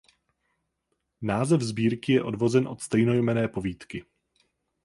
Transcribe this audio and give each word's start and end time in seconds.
Název 1.21 1.61
sbírky 1.63 2.13
je 2.13 2.23
odvozen 2.23 2.67
od 2.67 2.81
stejnojmenné 2.81 3.47
povídky. 3.47 4.05